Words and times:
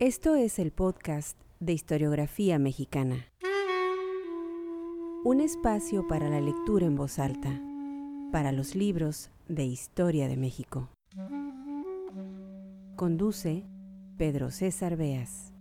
Esto 0.00 0.36
es 0.36 0.60
el 0.60 0.70
podcast 0.70 1.36
de 1.58 1.72
historiografía 1.72 2.60
mexicana. 2.60 3.26
Un 5.24 5.40
espacio 5.40 6.06
para 6.06 6.30
la 6.30 6.40
lectura 6.40 6.86
en 6.86 6.94
voz 6.94 7.18
alta, 7.18 7.60
para 8.30 8.52
los 8.52 8.76
libros 8.76 9.32
de 9.48 9.64
historia 9.64 10.28
de 10.28 10.36
México. 10.36 10.88
Conduce 12.94 13.64
Pedro 14.16 14.52
César 14.52 14.96
Beas. 14.96 15.52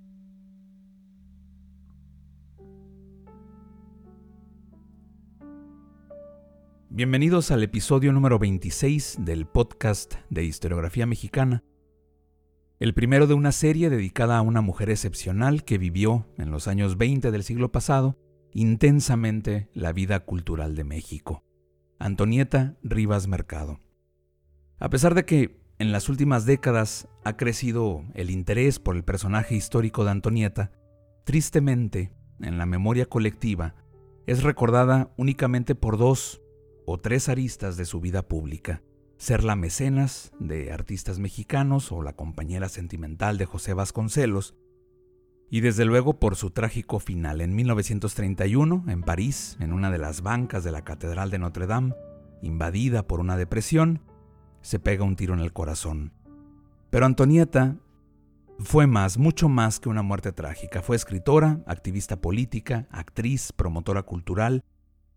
Bienvenidos 6.92 7.50
al 7.50 7.64
episodio 7.64 8.14
número 8.14 8.38
26 8.38 9.18
del 9.22 9.48
podcast 9.48 10.14
de 10.30 10.44
historiografía 10.44 11.08
mexicana, 11.08 11.64
el 12.80 12.94
primero 12.94 13.26
de 13.26 13.34
una 13.34 13.52
serie 13.52 13.90
dedicada 13.90 14.38
a 14.38 14.42
una 14.42 14.62
mujer 14.62 14.92
excepcional 14.92 15.64
que 15.64 15.80
vivió 15.80 16.28
en 16.38 16.52
los 16.52 16.68
años 16.68 16.98
20 16.98 17.32
del 17.32 17.44
siglo 17.44 17.72
pasado 17.72 18.18
intensamente 18.54 19.70
la 19.74 19.94
vida 19.94 20.20
cultural 20.22 20.76
de 20.76 20.84
México, 20.84 21.44
Antonieta 22.00 22.78
Rivas 22.84 23.28
Mercado. 23.28 23.80
A 24.80 24.90
pesar 24.90 25.16
de 25.16 25.26
que 25.26 25.60
en 25.80 25.92
las 25.92 26.08
últimas 26.08 26.46
décadas 26.46 27.08
ha 27.24 27.36
crecido 27.36 28.04
el 28.14 28.30
interés 28.30 28.80
por 28.80 28.96
el 28.96 29.04
personaje 29.04 29.56
histórico 29.56 30.04
de 30.06 30.12
Antonieta, 30.12 30.72
tristemente, 31.24 32.12
en 32.42 32.60
la 32.60 32.68
memoria 32.68 33.08
colectiva, 33.08 33.76
es 34.28 34.44
recordada 34.44 35.12
únicamente 35.18 35.74
por 35.74 35.98
dos 35.98 36.42
o 36.86 37.00
tres 37.00 37.28
aristas 37.28 37.76
de 37.76 37.86
su 37.86 38.00
vida 38.00 38.28
pública. 38.28 38.82
Ser 39.18 39.44
la 39.44 39.56
mecenas 39.56 40.32
de 40.40 40.72
artistas 40.72 41.20
mexicanos 41.20 41.92
o 41.92 42.04
la 42.04 42.14
compañera 42.14 42.70
sentimental 42.70 43.38
de 43.38 43.46
José 43.46 43.74
Vasconcelos, 43.74 44.56
y 45.50 45.62
desde 45.62 45.86
luego 45.86 46.20
por 46.20 46.36
su 46.36 46.52
trágico 46.52 47.00
final 47.00 47.42
en 47.42 47.56
1931 47.56 48.86
en 48.88 49.02
París, 49.02 49.58
en 49.60 49.74
una 49.74 49.92
de 49.92 49.98
las 49.98 50.22
bancas 50.22 50.64
de 50.64 50.72
la 50.72 50.84
Catedral 50.84 51.32
de 51.32 51.40
Notre 51.40 51.68
Dame, 51.68 51.96
invadida 52.42 53.08
por 53.08 53.20
una 53.20 53.38
depresión, 53.38 54.02
se 54.62 54.80
pega 54.80 55.06
un 55.06 55.16
tiro 55.16 55.34
en 55.34 55.40
el 55.40 55.54
corazón. 55.54 56.12
Pero 56.90 57.06
Antonieta 57.06 57.78
fue 58.60 58.88
más, 58.88 59.18
mucho 59.18 59.50
más 59.50 59.80
que 59.80 59.90
una 59.90 60.02
muerte 60.02 60.32
trágica. 60.32 60.82
Fue 60.82 60.96
escritora, 60.96 61.64
activista 61.66 62.20
política, 62.20 62.88
actriz, 62.92 63.54
promotora 63.54 64.04
cultural, 64.04 64.64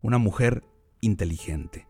una 0.00 0.18
mujer 0.18 0.62
inteligente. 1.00 1.89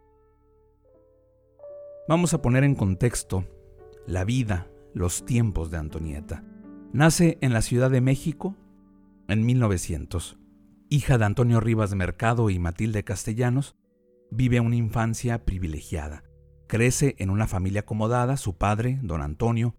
Vamos 2.11 2.34
a 2.34 2.42
poner 2.42 2.64
en 2.64 2.75
contexto 2.75 3.44
la 4.05 4.25
vida, 4.25 4.66
los 4.94 5.25
tiempos 5.25 5.70
de 5.70 5.77
Antonieta. 5.77 6.42
Nace 6.92 7.39
en 7.41 7.53
la 7.53 7.62
Ciudad 7.62 7.89
de 7.89 8.00
México 8.00 8.56
en 9.28 9.47
1900. 9.47 10.36
Hija 10.88 11.19
de 11.19 11.25
Antonio 11.25 11.61
Rivas 11.61 11.94
Mercado 11.94 12.50
y 12.50 12.58
Matilde 12.58 13.05
Castellanos, 13.05 13.77
vive 14.33 14.58
una 14.58 14.75
infancia 14.75 15.44
privilegiada. 15.44 16.25
Crece 16.66 17.14
en 17.20 17.31
una 17.31 17.47
familia 17.47 17.83
acomodada, 17.83 18.36
su 18.36 18.58
padre, 18.58 18.98
don 19.05 19.22
Antonio, 19.22 19.77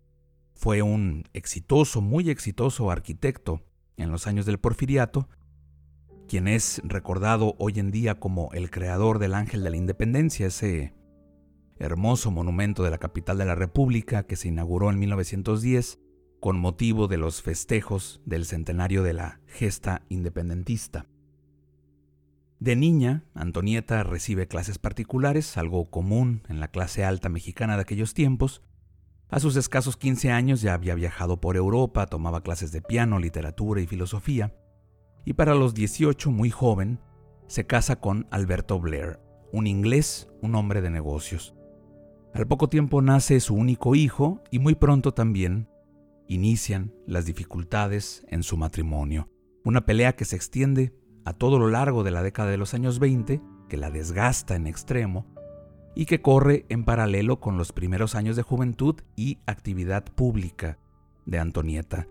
fue 0.53 0.81
un 0.81 1.25
exitoso, 1.33 1.99
muy 1.99 2.29
exitoso 2.29 2.91
arquitecto 2.91 3.61
en 3.97 4.09
los 4.09 4.25
años 4.25 4.45
del 4.45 4.57
porfiriato 4.57 5.27
quien 6.29 6.47
es 6.47 6.81
recordado 6.85 7.55
hoy 7.59 7.77
en 7.77 7.91
día 7.91 8.21
como 8.21 8.53
el 8.53 8.71
creador 8.71 9.19
del 9.19 9.33
Ángel 9.33 9.65
de 9.65 9.69
la 9.69 9.75
Independencia, 9.75 10.47
ese 10.47 10.93
hermoso 11.81 12.31
monumento 12.31 12.83
de 12.83 12.91
la 12.91 12.97
capital 12.97 13.37
de 13.37 13.45
la 13.45 13.55
República 13.55 14.23
que 14.23 14.35
se 14.35 14.47
inauguró 14.47 14.89
en 14.89 14.99
1910 14.99 15.99
con 16.39 16.59
motivo 16.59 17.07
de 17.07 17.17
los 17.17 17.41
festejos 17.41 18.21
del 18.25 18.45
centenario 18.45 19.03
de 19.03 19.13
la 19.13 19.41
gesta 19.47 20.03
independentista. 20.09 21.07
De 22.59 22.75
niña, 22.75 23.25
Antonieta 23.33 24.03
recibe 24.03 24.47
clases 24.47 24.77
particulares, 24.77 25.58
algo 25.58 25.89
común 25.89 26.43
en 26.47 26.59
la 26.59 26.70
clase 26.70 27.03
alta 27.03 27.30
mexicana 27.30 27.75
de 27.75 27.81
aquellos 27.81 28.14
tiempos. 28.14 28.61
A 29.30 29.39
sus 29.39 29.55
escasos 29.55 29.97
15 29.97 30.31
años 30.31 30.61
ya 30.61 30.73
había 30.73 30.95
viajado 30.95 31.41
por 31.41 31.58
Europa, 31.58 32.05
tomaba 32.05 32.43
clases 32.43 32.71
de 32.71 32.81
piano, 32.81 33.20
literatura 33.20 33.81
y 33.81 33.87
filosofía 33.87 34.53
y 35.25 35.33
para 35.33 35.55
los 35.55 35.73
18, 35.73 36.31
muy 36.31 36.49
joven, 36.49 36.99
se 37.47 37.67
casa 37.67 37.99
con 37.99 38.27
Alberto 38.31 38.80
Blair, 38.80 39.20
un 39.52 39.67
inglés, 39.67 40.27
un 40.41 40.55
hombre 40.55 40.81
de 40.81 40.89
negocios. 40.89 41.55
Al 42.33 42.47
poco 42.47 42.69
tiempo 42.69 43.02
nace 43.02 43.39
su 43.42 43.55
único 43.55 43.93
hijo 43.93 44.42
y 44.52 44.59
muy 44.59 44.75
pronto 44.75 45.14
también 45.14 45.67
inician 46.27 46.93
las 47.05 47.25
dificultades 47.25 48.25
en 48.30 48.43
su 48.43 48.55
matrimonio. 48.55 49.30
Una 49.65 49.86
pelea 49.86 50.15
que 50.15 50.23
se 50.23 50.37
extiende 50.37 50.93
a 51.25 51.33
todo 51.33 51.59
lo 51.59 51.67
largo 51.67 52.03
de 52.03 52.11
la 52.11 52.23
década 52.23 52.49
de 52.49 52.58
los 52.58 52.73
años 52.73 52.99
20, 52.99 53.41
que 53.67 53.77
la 53.77 53.91
desgasta 53.91 54.55
en 54.55 54.65
extremo 54.65 55.27
y 55.93 56.05
que 56.05 56.21
corre 56.21 56.65
en 56.70 56.86
paralelo 56.86 57.41
con 57.41 57.58
los 57.58 57.73
primeros 57.73 58.15
años 58.15 58.37
de 58.37 58.43
juventud 58.43 58.95
y 59.17 59.39
actividad 59.45 60.05
pública 60.05 60.80
de 61.25 61.37
Antonieta. 61.37 62.08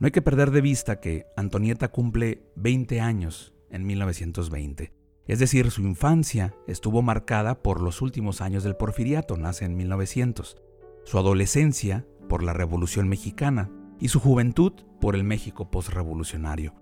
No 0.00 0.06
hay 0.06 0.10
que 0.10 0.22
perder 0.22 0.50
de 0.50 0.60
vista 0.60 0.98
que 0.98 1.26
Antonieta 1.36 1.92
cumple 1.92 2.42
20 2.56 3.00
años 3.00 3.54
en 3.70 3.86
1920. 3.86 4.92
Es 5.26 5.38
decir, 5.38 5.70
su 5.70 5.82
infancia 5.82 6.54
estuvo 6.66 7.00
marcada 7.00 7.62
por 7.62 7.80
los 7.80 8.02
últimos 8.02 8.40
años 8.40 8.64
del 8.64 8.76
porfiriato, 8.76 9.36
nace 9.36 9.64
en 9.64 9.76
1900, 9.76 10.56
su 11.04 11.18
adolescencia 11.18 12.06
por 12.28 12.42
la 12.42 12.52
Revolución 12.52 13.08
Mexicana 13.08 13.70
y 14.00 14.08
su 14.08 14.18
juventud 14.18 14.72
por 15.00 15.14
el 15.14 15.22
México 15.22 15.70
postrevolucionario. 15.70 16.74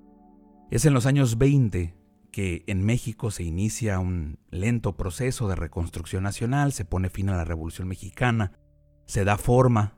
Es 0.70 0.84
en 0.84 0.94
los 0.94 1.06
años 1.06 1.36
20 1.36 1.94
que 2.30 2.64
en 2.66 2.84
México 2.84 3.30
se 3.30 3.42
inicia 3.42 3.98
un 3.98 4.38
lento 4.50 4.96
proceso 4.96 5.48
de 5.48 5.56
reconstrucción 5.56 6.22
nacional, 6.22 6.72
se 6.72 6.84
pone 6.84 7.10
fin 7.10 7.28
a 7.28 7.36
la 7.36 7.44
Revolución 7.44 7.88
Mexicana, 7.88 8.52
se 9.04 9.24
da 9.24 9.36
forma 9.36 9.96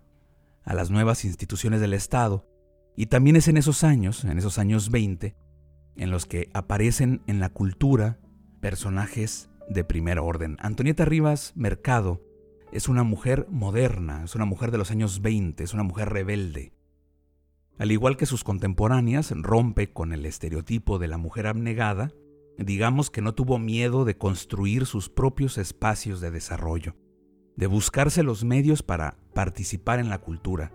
a 0.64 0.74
las 0.74 0.90
nuevas 0.90 1.24
instituciones 1.24 1.80
del 1.80 1.94
Estado 1.94 2.48
y 2.96 3.06
también 3.06 3.36
es 3.36 3.48
en 3.48 3.56
esos 3.56 3.84
años, 3.84 4.24
en 4.24 4.38
esos 4.38 4.58
años 4.58 4.90
20, 4.90 5.36
en 5.96 6.10
los 6.10 6.26
que 6.26 6.48
aparecen 6.54 7.22
en 7.26 7.38
la 7.38 7.50
cultura 7.50 8.18
personajes 8.62 9.50
de 9.68 9.84
primer 9.84 10.20
orden. 10.20 10.56
Antonieta 10.60 11.04
Rivas 11.04 11.52
Mercado 11.56 12.22
es 12.70 12.88
una 12.88 13.02
mujer 13.02 13.46
moderna, 13.50 14.22
es 14.24 14.36
una 14.36 14.44
mujer 14.46 14.70
de 14.70 14.78
los 14.78 14.90
años 14.90 15.20
20, 15.20 15.64
es 15.64 15.74
una 15.74 15.82
mujer 15.82 16.10
rebelde. 16.10 16.72
Al 17.76 17.90
igual 17.90 18.16
que 18.16 18.24
sus 18.24 18.44
contemporáneas, 18.44 19.32
rompe 19.36 19.92
con 19.92 20.12
el 20.12 20.24
estereotipo 20.24 21.00
de 21.00 21.08
la 21.08 21.18
mujer 21.18 21.48
abnegada, 21.48 22.12
digamos 22.56 23.10
que 23.10 23.20
no 23.20 23.34
tuvo 23.34 23.58
miedo 23.58 24.04
de 24.04 24.16
construir 24.16 24.86
sus 24.86 25.08
propios 25.08 25.58
espacios 25.58 26.20
de 26.20 26.30
desarrollo, 26.30 26.94
de 27.56 27.66
buscarse 27.66 28.22
los 28.22 28.44
medios 28.44 28.84
para 28.84 29.16
participar 29.34 29.98
en 29.98 30.08
la 30.08 30.18
cultura, 30.18 30.72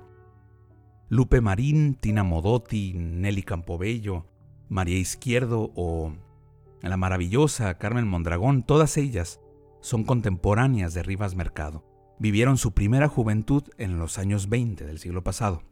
Lupe 1.07 1.39
Marín, 1.39 1.95
Tina 1.95 2.23
Modotti, 2.23 2.93
Nelly 2.93 3.43
Campobello, 3.43 4.25
María 4.67 4.97
Izquierdo 4.97 5.71
o 5.73 6.13
la 6.81 6.97
maravillosa 6.97 7.77
Carmen 7.77 8.07
Mondragón, 8.07 8.63
todas 8.63 8.97
ellas 8.97 9.39
son 9.81 10.03
contemporáneas 10.03 10.93
de 10.93 11.03
Rivas 11.03 11.35
Mercado. 11.35 11.83
Vivieron 12.19 12.57
su 12.57 12.73
primera 12.73 13.07
juventud 13.07 13.63
en 13.77 13.99
los 13.99 14.17
años 14.17 14.49
20 14.49 14.85
del 14.85 14.99
siglo 14.99 15.23
pasado. 15.23 15.63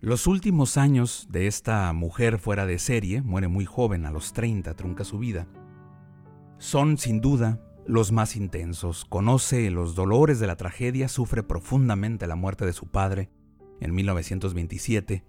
Los 0.00 0.26
últimos 0.26 0.76
años 0.76 1.28
de 1.30 1.46
esta 1.46 1.92
mujer 1.92 2.38
fuera 2.38 2.64
de 2.64 2.78
serie, 2.78 3.20
muere 3.20 3.48
muy 3.48 3.66
joven, 3.66 4.06
a 4.06 4.10
los 4.10 4.32
30 4.32 4.74
trunca 4.74 5.04
su 5.04 5.18
vida, 5.18 5.46
son 6.58 6.96
sin 6.96 7.20
duda 7.20 7.60
los 7.86 8.12
más 8.12 8.36
intensos. 8.36 9.04
Conoce 9.04 9.70
los 9.70 9.94
dolores 9.94 10.40
de 10.40 10.46
la 10.46 10.56
tragedia, 10.56 11.08
sufre 11.08 11.42
profundamente 11.42 12.26
la 12.26 12.36
muerte 12.36 12.64
de 12.64 12.72
su 12.72 12.86
padre 12.86 13.30
en 13.80 13.94
1927, 13.94 15.24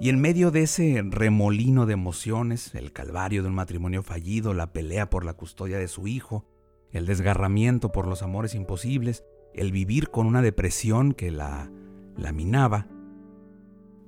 y 0.00 0.10
en 0.10 0.20
medio 0.20 0.50
de 0.50 0.62
ese 0.62 1.02
remolino 1.04 1.84
de 1.84 1.94
emociones, 1.94 2.74
el 2.74 2.92
calvario 2.92 3.42
de 3.42 3.48
un 3.48 3.54
matrimonio 3.54 4.02
fallido, 4.02 4.54
la 4.54 4.72
pelea 4.72 5.10
por 5.10 5.24
la 5.24 5.34
custodia 5.34 5.78
de 5.78 5.88
su 5.88 6.06
hijo, 6.06 6.46
el 6.92 7.04
desgarramiento 7.04 7.90
por 7.90 8.06
los 8.06 8.22
amores 8.22 8.54
imposibles, 8.54 9.24
el 9.54 9.72
vivir 9.72 10.10
con 10.10 10.26
una 10.26 10.40
depresión 10.40 11.12
que 11.12 11.32
la 11.32 11.70
laminaba, 12.16 12.86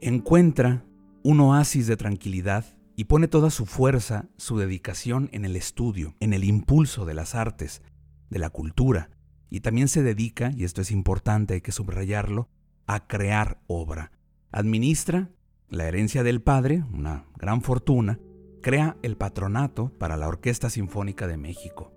encuentra 0.01 0.85
un 1.25 1.41
oasis 1.41 1.89
de 1.89 1.97
tranquilidad 1.97 2.65
y 2.95 3.05
pone 3.05 3.27
toda 3.27 3.51
su 3.51 3.67
fuerza, 3.67 4.29
su 4.37 4.59
dedicación 4.59 5.29
en 5.33 5.45
el 5.45 5.57
estudio, 5.57 6.15
en 6.21 6.33
el 6.33 6.45
impulso 6.45 7.05
de 7.05 7.15
las 7.15 7.35
artes, 7.35 7.83
de 8.29 8.39
la 8.39 8.51
cultura, 8.51 9.11
y 9.49 9.61
también 9.61 9.89
se 9.89 10.05
dedica, 10.05 10.53
y 10.57 10.63
esto 10.63 10.81
es 10.83 10.93
importante, 10.93 11.55
hay 11.55 11.61
que 11.61 11.73
subrayarlo, 11.73 12.49
a 12.87 13.07
crear 13.09 13.61
obra. 13.67 14.13
Administra 14.53 15.31
la 15.71 15.87
herencia 15.87 16.25
del 16.25 16.43
padre, 16.43 16.85
una 16.93 17.27
gran 17.37 17.63
fortuna, 17.63 18.19
crea 18.61 18.97
el 19.03 19.17
patronato 19.17 19.93
para 19.99 20.17
la 20.17 20.27
Orquesta 20.27 20.69
Sinfónica 20.69 21.29
de 21.29 21.37
México. 21.37 21.95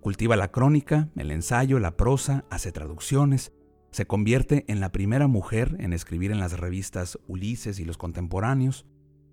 Cultiva 0.00 0.36
la 0.36 0.48
crónica, 0.48 1.08
el 1.16 1.30
ensayo, 1.30 1.78
la 1.78 1.96
prosa, 1.96 2.44
hace 2.50 2.70
traducciones, 2.70 3.52
se 3.90 4.06
convierte 4.06 4.64
en 4.68 4.80
la 4.80 4.92
primera 4.92 5.26
mujer 5.26 5.76
en 5.78 5.94
escribir 5.94 6.32
en 6.32 6.38
las 6.38 6.58
revistas 6.58 7.18
Ulises 7.26 7.78
y 7.78 7.84
Los 7.84 7.96
Contemporáneos. 7.96 8.86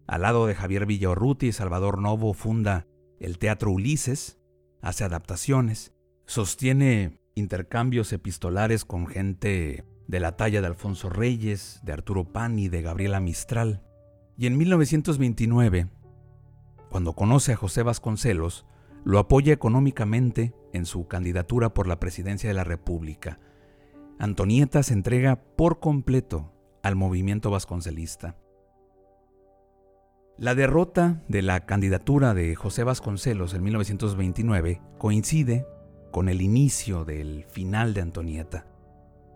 Al 0.08 0.22
lado 0.22 0.48
de 0.48 0.56
Javier 0.56 0.86
Villaurruti 0.86 1.48
y 1.48 1.52
Salvador 1.52 2.00
Novo 2.00 2.34
funda 2.34 2.88
el 3.20 3.40
Teatro 3.40 3.72
Ulises, 3.72 4.40
hace 4.82 5.04
adaptaciones, 5.04 5.94
sostiene 6.26 7.20
intercambios 7.36 8.14
epistolares 8.14 8.86
con 8.86 9.08
gente 9.08 9.84
de 10.12 10.20
la 10.20 10.36
talla 10.36 10.60
de 10.60 10.68
Alfonso 10.68 11.10
Reyes, 11.10 11.80
de 11.84 11.94
Arturo 11.94 12.26
Pani, 12.26 12.68
de 12.68 12.82
Gabriela 12.82 13.22
Mistral. 13.22 13.82
Y 14.38 14.46
en 14.46 14.58
1929, 14.58 15.88
cuando 16.90 17.14
conoce 17.14 17.54
a 17.54 17.56
José 17.56 17.82
Vasconcelos, 17.82 18.66
lo 19.06 19.20
apoya 19.20 19.54
económicamente 19.54 20.54
en 20.74 20.86
su 20.86 21.08
candidatura 21.08 21.74
por 21.74 21.88
la 21.88 22.02
presidencia 22.02 22.50
de 22.50 22.54
la 22.54 22.66
República. 22.66 23.40
Antonieta 24.20 24.84
se 24.84 24.94
entrega 24.94 25.38
por 25.56 25.80
completo 25.80 26.52
al 26.84 26.98
movimiento 26.98 27.50
vasconcelista. 27.50 28.36
La 30.38 30.56
derrota 30.56 31.24
de 31.30 31.42
la 31.42 31.66
candidatura 31.66 32.34
de 32.34 32.54
José 32.56 32.84
Vasconcelos 32.84 33.54
en 33.54 33.64
1929 33.64 34.82
coincide 34.98 35.66
con 36.12 36.28
el 36.28 36.42
inicio 36.42 37.06
del 37.06 37.46
final 37.50 37.94
de 37.94 38.02
Antonieta. 38.02 38.71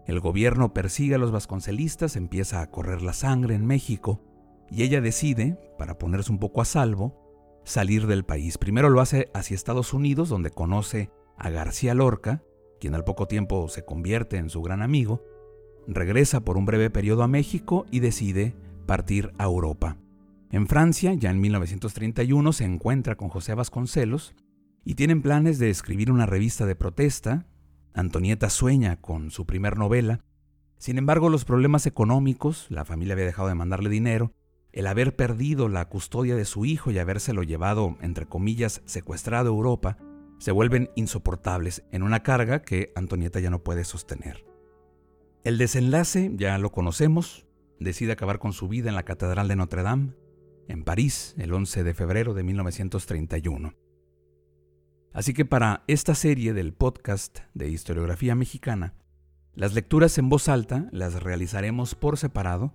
El 0.05 0.19
gobierno 0.19 0.73
persigue 0.73 1.15
a 1.15 1.17
los 1.17 1.31
vasconcelistas, 1.31 2.15
empieza 2.15 2.61
a 2.61 2.69
correr 2.69 3.01
la 3.01 3.13
sangre 3.13 3.55
en 3.55 3.65
México 3.65 4.21
y 4.69 4.83
ella 4.83 5.01
decide, 5.01 5.57
para 5.77 5.97
ponerse 5.97 6.31
un 6.31 6.39
poco 6.39 6.61
a 6.61 6.65
salvo, 6.65 7.61
salir 7.63 8.07
del 8.07 8.23
país. 8.23 8.57
Primero 8.57 8.89
lo 8.89 9.01
hace 9.01 9.29
hacia 9.33 9.55
Estados 9.55 9.93
Unidos, 9.93 10.29
donde 10.29 10.51
conoce 10.51 11.09
a 11.37 11.49
García 11.49 11.93
Lorca, 11.93 12.43
quien 12.79 12.95
al 12.95 13.03
poco 13.03 13.27
tiempo 13.27 13.67
se 13.67 13.83
convierte 13.83 14.37
en 14.37 14.49
su 14.49 14.61
gran 14.61 14.81
amigo, 14.81 15.23
regresa 15.87 16.41
por 16.41 16.57
un 16.57 16.65
breve 16.65 16.89
periodo 16.89 17.23
a 17.23 17.27
México 17.27 17.85
y 17.91 17.99
decide 17.99 18.55
partir 18.85 19.31
a 19.37 19.45
Europa. 19.45 19.97
En 20.51 20.67
Francia, 20.67 21.13
ya 21.13 21.31
en 21.31 21.41
1931, 21.41 22.53
se 22.53 22.63
encuentra 22.63 23.15
con 23.15 23.29
José 23.29 23.55
Vasconcelos 23.55 24.35
y 24.83 24.95
tienen 24.95 25.21
planes 25.21 25.59
de 25.59 25.69
escribir 25.69 26.11
una 26.11 26.25
revista 26.25 26.65
de 26.65 26.75
protesta. 26.75 27.47
Antonieta 27.95 28.49
sueña 28.49 28.97
con 28.97 29.31
su 29.31 29.45
primer 29.45 29.77
novela. 29.77 30.19
Sin 30.77 30.97
embargo, 30.97 31.29
los 31.29 31.45
problemas 31.45 31.85
económicos, 31.85 32.67
la 32.69 32.83
familia 32.83 33.13
había 33.13 33.25
dejado 33.25 33.47
de 33.47 33.55
mandarle 33.55 33.89
dinero, 33.89 34.33
el 34.73 34.87
haber 34.87 35.15
perdido 35.15 35.69
la 35.69 35.87
custodia 35.87 36.35
de 36.35 36.43
su 36.43 36.65
hijo 36.65 36.91
y 36.91 36.99
habérselo 36.99 37.41
llevado, 37.41 37.95
entre 38.01 38.25
comillas, 38.25 38.81
secuestrado 38.83 39.49
a 39.49 39.55
Europa, 39.55 39.97
se 40.39 40.51
vuelven 40.51 40.89
insoportables 40.95 41.85
en 41.93 42.03
una 42.03 42.21
carga 42.21 42.61
que 42.63 42.91
Antonieta 42.95 43.39
ya 43.39 43.49
no 43.49 43.63
puede 43.63 43.85
sostener. 43.85 44.45
El 45.45 45.57
desenlace 45.57 46.31
ya 46.35 46.57
lo 46.57 46.73
conocemos, 46.73 47.47
decide 47.79 48.11
acabar 48.11 48.39
con 48.39 48.51
su 48.51 48.67
vida 48.67 48.89
en 48.89 48.95
la 48.95 49.03
Catedral 49.03 49.47
de 49.47 49.55
Notre 49.55 49.83
Dame, 49.83 50.15
en 50.67 50.83
París, 50.83 51.33
el 51.37 51.53
11 51.53 51.85
de 51.85 51.93
febrero 51.93 52.33
de 52.33 52.43
1931. 52.43 53.84
Así 55.15 55.33
que 55.33 55.45
para 55.45 55.85
esta 55.87 56.13
serie 56.13 56.51
del 56.51 56.73
podcast 56.73 57.39
de 57.53 57.69
historiografía 57.69 58.35
mexicana, 58.35 58.95
las 59.53 59.73
lecturas 59.73 60.17
en 60.17 60.27
voz 60.27 60.49
alta 60.49 60.89
las 60.91 61.23
realizaremos 61.23 61.95
por 61.95 62.17
separado 62.17 62.73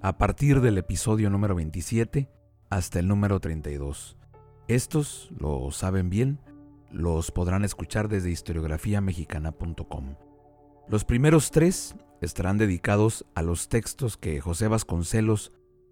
a 0.00 0.16
partir 0.16 0.60
del 0.60 0.78
episodio 0.78 1.30
número 1.30 1.56
27 1.56 2.30
hasta 2.70 3.00
el 3.00 3.08
número 3.08 3.40
32. 3.40 4.16
Estos, 4.68 5.32
lo 5.36 5.68
saben 5.72 6.10
bien, 6.10 6.38
los 6.92 7.32
podrán 7.32 7.64
escuchar 7.64 8.08
desde 8.08 8.30
historiografiamexicana.com. 8.30 10.14
Los 10.88 11.04
primeros 11.04 11.50
tres 11.50 11.96
estarán 12.20 12.56
dedicados 12.56 13.26
a 13.34 13.42
los 13.42 13.68
textos 13.68 14.16
que 14.16 14.40
José 14.40 14.68
Vasconcelos 14.68 15.50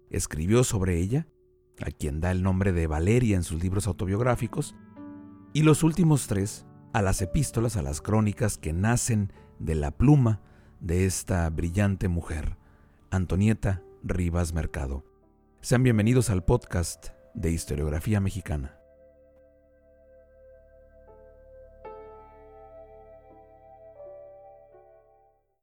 escribió 0.09 0.63
sobre 0.63 0.99
ella, 0.99 1.27
a 1.81 1.91
quien 1.91 2.21
da 2.21 2.31
el 2.31 2.41
nombre 2.41 2.71
de 2.71 2.87
Valeria 2.87 3.35
en 3.35 3.43
sus 3.43 3.61
libros 3.61 3.87
autobiográficos, 3.87 4.75
y 5.53 5.61
los 5.61 5.83
últimos 5.83 6.27
tres 6.27 6.65
a 6.93 7.01
las 7.01 7.21
epístolas, 7.21 7.77
a 7.77 7.83
las 7.83 8.01
crónicas 8.01 8.57
que 8.57 8.73
nacen 8.73 9.31
de 9.59 9.75
la 9.75 9.91
pluma 9.91 10.41
de 10.79 11.05
esta 11.05 11.49
brillante 11.49 12.07
mujer, 12.07 12.57
Antonieta 13.11 13.83
Rivas 14.03 14.53
Mercado. 14.53 15.05
Sean 15.61 15.83
bienvenidos 15.83 16.29
al 16.31 16.43
podcast 16.43 17.09
de 17.35 17.51
Historiografía 17.51 18.19
Mexicana. 18.19 18.82